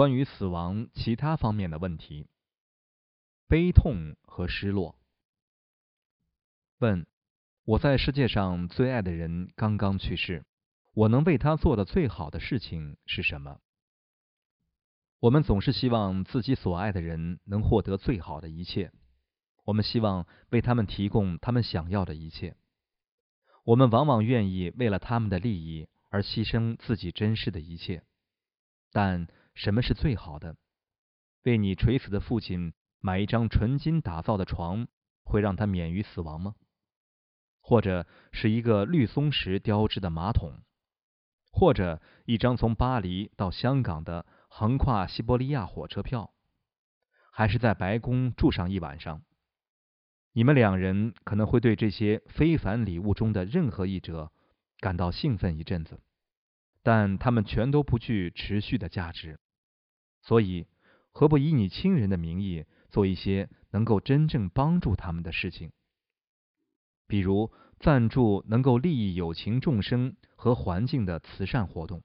[0.00, 2.26] 关于死亡其他方面的问题。
[3.46, 4.98] 悲痛和失落。
[6.78, 7.06] 问：
[7.64, 10.46] 我在世界上最爱的人刚刚去世，
[10.94, 13.60] 我能为他做的最好的事情是什么？
[15.18, 18.90] 我们总是希望自己所爱的人能获得最好的一切，
[19.64, 22.56] 我们希望为他们提供他们想要的一切。
[23.64, 28.02] 我们往往愿意为了他们的利益而牺牲自己珍视的一切。
[28.92, 29.28] 但
[29.62, 30.56] 什么是最好的？
[31.42, 34.88] 为你垂死的父亲买一张纯金打造的床，
[35.22, 36.54] 会让他免于死亡吗？
[37.60, 40.62] 或者是一个绿松石雕制的马桶，
[41.52, 44.24] 或者一张从巴黎到香港的？
[44.48, 46.32] 横跨西伯利亚火车票，
[47.30, 49.22] 还是在白宫住上一晚上？
[50.32, 54.32] 你们两人可能会对这些非凡礼物中的任何一者
[54.78, 56.00] 感到兴奋一阵子，
[56.82, 59.38] 但他们全都不具持续的价值。
[60.22, 60.66] 所以，
[61.12, 65.70] 何不以你亲人的名义做一些能够真正帮助他们的事情？
[67.06, 72.02] 比如赞助能够利益有情众生和环境的慈善活动。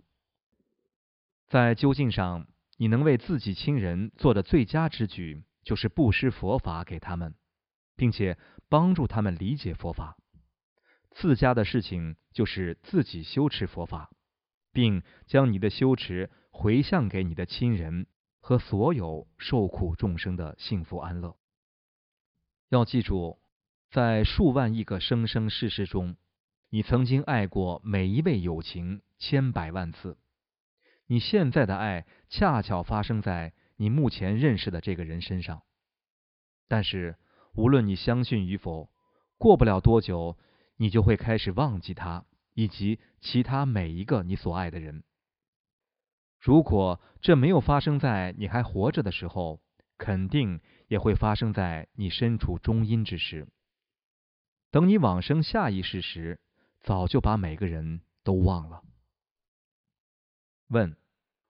[1.48, 7.36] 在究竟上，你能为自己亲人做的最佳之举，就是布施佛法给他们，
[7.96, 10.18] 并且帮助他们理解佛法。
[11.12, 14.10] 自家的事情就是自己修持佛法，
[14.74, 18.08] 并将你的修持回向给你的亲人
[18.48, 21.36] 和所有受苦众生的幸福安乐。
[22.70, 23.40] 要记住，
[23.90, 26.16] 在数万亿个生生世世中，
[26.70, 30.20] 你曾经爱过每一位友情千百万次。
[31.08, 35.64] 你现在的爱恰巧发生在你目前认识的这个人身上，
[36.68, 37.18] 但是
[37.56, 38.92] 无论你相信与否，
[39.40, 40.38] 过不了多久，
[40.78, 45.04] 你就会开始忘记他以及其他每一个你所爱的人。
[46.40, 49.62] 如果这没有发生在你还活着的时候，
[49.98, 53.48] 肯定也会发生在你身处中阴之时。
[54.72, 56.40] 等你往生下一世时，
[56.82, 58.84] 早就把每个人都忘了。
[60.68, 60.98] 问：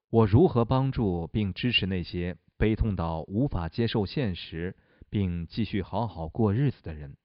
[0.10, 4.78] 我如何帮助并支持那些悲痛到无法接受现实
[5.10, 7.18] 并继续好好过日子的人？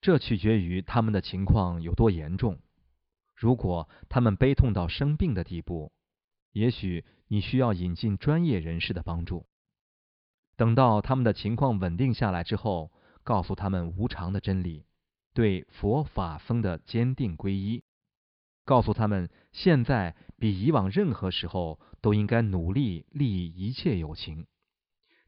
[0.00, 2.60] 这取决于他们的情况有多严重。
[3.34, 5.92] 如果他们悲痛到生病的地步，
[6.58, 9.46] 也许你需要引进专业人士的帮助。
[10.56, 12.90] 等到他们的情况稳定下来之后，
[13.22, 14.84] 告诉他们无常的真理，
[15.32, 17.84] 对佛法僧的坚定皈依。
[18.64, 24.46] 告诉他们，现在比以往任何时候都应该努力利益一切友情。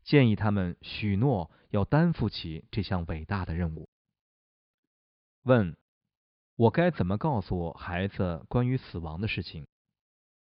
[0.02, 3.88] 建议他们许诺要担负起这项伟大的任务。
[5.44, 5.76] 问：
[6.56, 9.68] 我该怎么告诉孩子关于死亡的事情？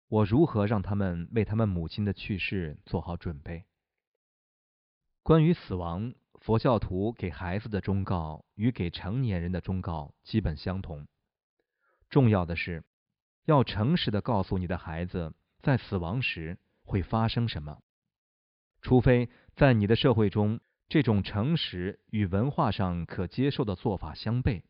[0.09, 3.65] 我如何让他们为他们母亲的去世做好准备？
[5.21, 11.07] 关于死亡，佛教徒给孩子的忠告与给成年人的忠告基本相同。
[12.09, 12.85] 重要的是，
[13.43, 17.79] 要诚实的告诉你的孩子，在死亡时会发生什么。
[18.81, 24.61] 除非在你的社会中，这种诚实与文化上可接受的做法相悖，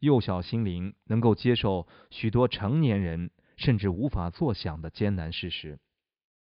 [0.00, 5.78] 幼小心灵能够接受许多成年人甚至无法作想的艰难事实。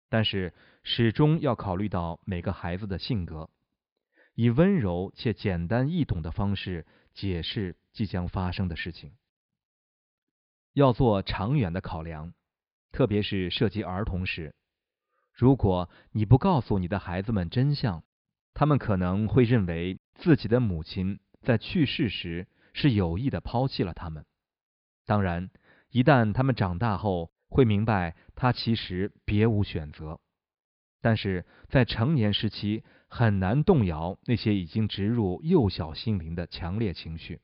[0.09, 3.51] 但是，始终要考虑到每个孩子的性格，
[4.35, 9.17] 以温柔且简单易懂的方式解释即将发生的事情。
[10.75, 12.35] 要做长远的考量，
[12.93, 14.55] 特别是涉及儿童时。
[15.33, 18.05] 如果你不告诉你的孩子们真相，
[18.55, 24.25] 他们可能会认为自己的母亲在去世时是有意的抛弃了他们。
[25.05, 25.51] 当然，
[25.91, 30.21] 一旦他们长大后，会明白他其实别无选择。
[31.01, 37.41] 但是在成年时期，很难动摇那些已经植入幼小心灵的强烈情绪。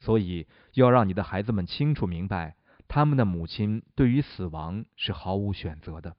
[0.00, 6.16] 所以，要让你的孩子们清楚明白，他们的母亲对于死亡是毫无选择的。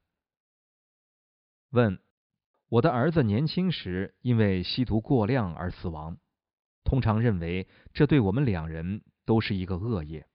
[1.69, 1.99] 问：
[2.67, 6.17] 我的儿子年轻时因为吸毒过量而死亡，
[6.83, 10.27] 通常认为这对我们两人都是一个恶业。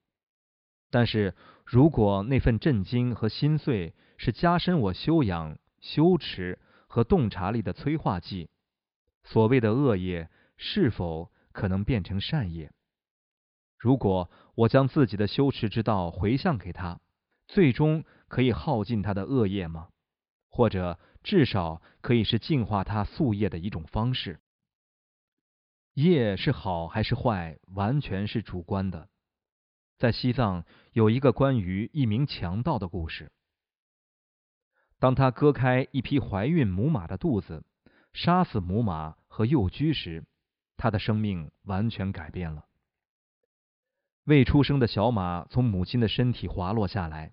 [0.95, 8.49] 但是如果那份震惊和心碎是加深我修养、修持和洞察力的催化剂，
[9.25, 12.71] 所谓的恶业是否可能变成善业？
[13.77, 17.01] 如果我将自己的修持之道回向给他，
[17.49, 19.89] 最终可以耗尽他的恶业吗？
[20.49, 24.39] 或者至少可以是净化他宿业的一种方式？
[25.95, 29.09] 业是好还是坏，完全是主观的。
[30.05, 33.33] 在西藏有一个关于一名强盗的故事。
[34.99, 37.65] 当他割开一匹怀孕母马的肚子，
[38.13, 40.27] 杀死母马和幼驹时，
[40.77, 42.67] 他的生命完全改变了。
[44.25, 47.33] 未出生的小马从母亲的身体滑落下来，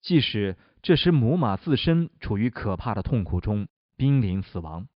[0.00, 4.86] 即使这时母马自身处于可怕的痛苦中，濒临死亡，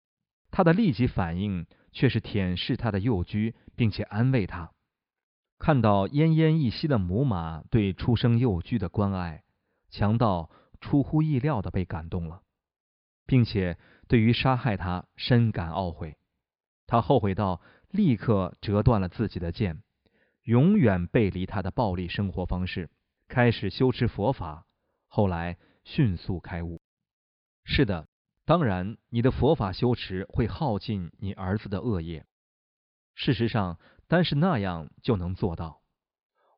[0.52, 4.70] 它的立即反应却是舔舐它的幼驹，并且安慰它。
[5.58, 9.44] 看到奄奄一息的母马对出生幼驹的关爱，
[9.90, 10.50] 强盗
[10.80, 12.42] 出乎意料的被感动了，
[13.26, 16.16] 并且对于杀害他深感懊悔。
[16.86, 17.60] 他后悔到
[17.90, 19.82] 立刻折断了自己的剑。
[20.44, 22.88] 永远背离他的暴力生活方式，
[23.26, 24.64] 开始修持佛法，
[25.08, 26.80] 后来迅速开悟。
[27.64, 28.06] 是的，
[28.44, 32.26] 当然，你的佛法修持会耗尽你儿子的恶业。
[33.16, 35.82] 事实上，但是那样就能做到。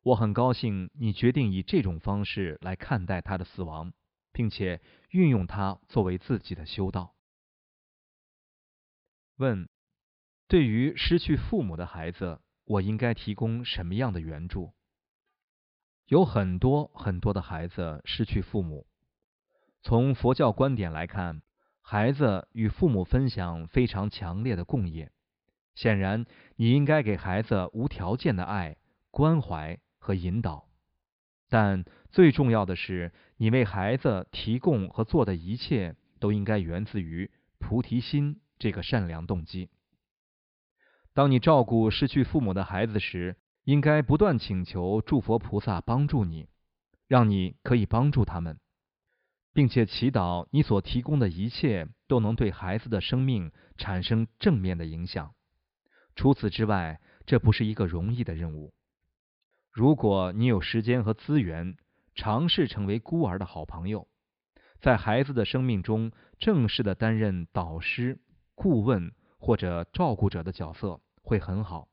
[0.02, 3.92] 我很高兴你决定以这种方式来看待他的死亡，
[4.32, 4.80] 并且
[5.10, 7.14] 运用它作为自己的修道。
[9.36, 9.68] 问：
[10.46, 12.40] 对于失去父母的孩子。
[12.70, 14.74] 我应该提供什么样的援助？
[16.04, 18.86] 有很多很多的孩子失去父母。
[19.80, 21.40] 从佛教观点来看，
[21.80, 25.10] 孩子与父母分享非常强烈的共业。
[25.78, 26.26] 显然，
[26.56, 28.78] 你应该给孩子无条件的爱、
[29.12, 30.66] 关怀和引导。
[31.48, 37.30] 但最重要的是，你为孩子提供和做的一切，都应该源自于
[37.60, 39.70] 菩提心这个善良动机。
[41.14, 46.48] 当你照顾失去父母的孩子时，应该不断请求诸佛菩萨帮助你，
[47.06, 48.58] 让你可以帮助他们，
[49.54, 55.34] 并且祈祷你所提供的一切都能对孩子的生命产生正面的影响。
[56.18, 58.74] 除此之外，这不是一个容易的任务。
[59.70, 61.76] 如果你有时间和资源，
[62.16, 64.08] 尝试成为孤儿的好朋友，
[64.80, 66.10] 在孩子的生命中
[66.40, 68.18] 正式的担任导师、
[68.56, 71.00] 顾问或者照顾者的角色。
[71.22, 71.86] 会很好，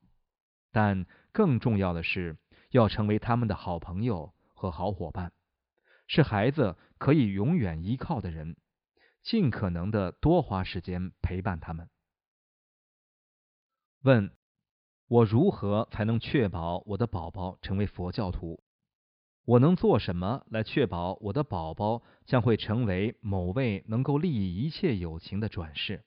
[0.72, 2.36] 但更重要的是
[2.70, 5.30] 要成为他们的好朋友和好伙伴，
[6.08, 8.56] 是孩子可以永远依靠的人，
[9.22, 11.88] 尽可能的多花时间陪伴他们。
[14.02, 14.30] 问：
[15.08, 18.62] 我如何才能确保我的宝宝成为佛教徒？
[19.44, 26.04] 我能做什么来确保我的宝宝将会成为某位能够利益一切友情的转世？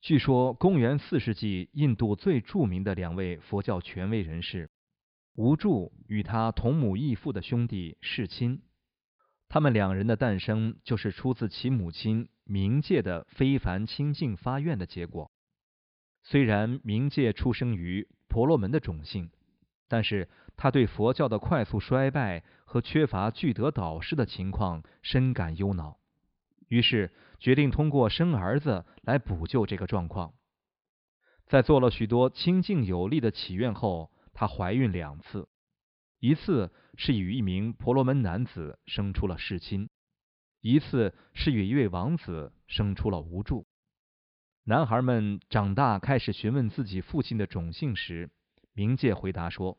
[0.00, 4.70] 据说，公元四世纪，印度最著名的两位佛教权威人士
[5.34, 8.62] 无助与他同母异父的兄弟世亲，
[9.48, 15.32] 他们两人的诞生就是出自其母亲冥界的非凡清净发愿的结果。
[16.24, 19.30] 虽然冥界出生于婆罗门的种姓，
[19.88, 25.98] 但是他对佛教的快速衰败和缺乏具德导师的情况深感忧恼。
[26.68, 30.32] 于是决定通过生儿子来补救这个状况。
[31.46, 35.46] 在做了许多清净有力的祈愿后，她怀孕两次，
[36.20, 39.90] 一次是与一名婆罗门男子生出了世亲，
[40.62, 43.66] 一次是与一位王子生出了无助。
[44.66, 48.30] 男孩们长大开始询问自己父亲的种姓时，
[48.74, 49.76] 冥界回答说：“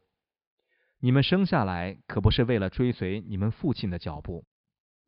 [1.01, 4.45] 你们生下来可不是为了追随你们父亲的脚步。”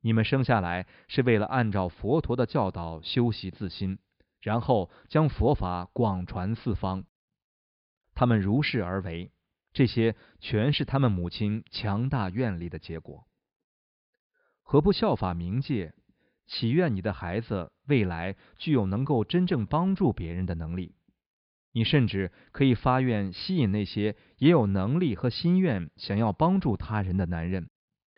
[0.01, 3.99] 你们生下来是为了按照佛陀的教导修习自心，
[4.41, 7.03] 然后将佛法广传四方。
[8.15, 9.31] 他们如是而为，
[9.73, 13.27] 这些全是他们母亲强大愿力的结果。
[14.63, 15.93] 何不效法冥界，
[16.47, 20.95] 祈愿你的孩子未来具有能够真正帮助别人的能力？
[21.73, 27.69] 你甚至可以发愿吸引那些也有能力和心愿想要帮助他人的男人，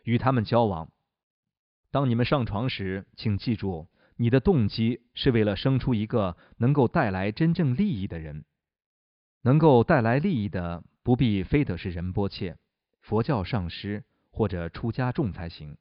[0.04, 0.90] 与他们交往。
[1.90, 8.44] 当你们上床时，请记住，你的动机是为了生出一个能够带来真正利益的人。
[9.42, 12.56] 能够带来利益的，不必非得是仁波切、
[13.00, 15.76] 佛教上师或者出家众才行。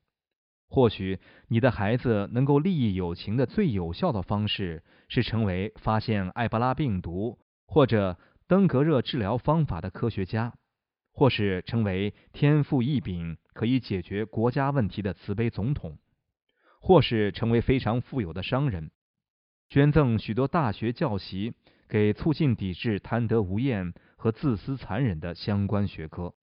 [0.70, 10.54] 或许你的孩子能够利益友情的最有效的方式，是成为发现埃博拉病毒或者登革热治疗方法的科学家。
[11.12, 15.98] 或是成为天赋异禀、可以解决国家问题的慈悲总统，
[16.80, 18.90] 或是成为非常富有的商人，
[19.68, 21.54] 捐赠许多大学教席
[21.90, 26.34] 给促进抵制贪得无厌和自私残忍的相关学科。